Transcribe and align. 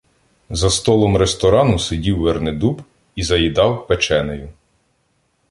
За 0.49 0.69
столом 0.69 1.17
ресторану 1.17 1.79
сидів 1.79 2.17
Вернидуб 2.19 2.81
і 3.15 3.23
заїдав 3.23 3.87
печенею. 3.87 4.49